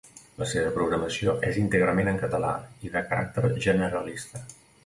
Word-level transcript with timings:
La 0.37 0.45
seva 0.51 0.71
programació 0.77 1.35
és 1.51 1.59
íntegrament 1.65 2.11
en 2.13 2.19
català 2.25 2.57
i 2.89 2.93
de 2.97 3.07
caràcter 3.13 3.53
generalista. 3.67 4.47